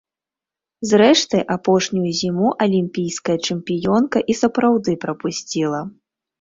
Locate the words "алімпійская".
2.67-3.37